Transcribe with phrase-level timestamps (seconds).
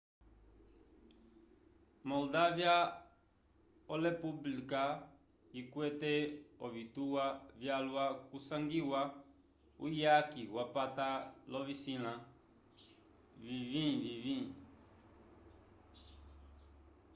[2.09, 2.75] moldavya
[3.93, 4.81] olepublika
[5.59, 6.13] ikwete
[6.65, 7.23] ovituwa
[7.59, 8.99] vyalwa kusangiwa
[9.85, 11.07] uyaki wapata
[11.51, 12.13] l'ovisila
[13.43, 14.37] viñgi-viñgi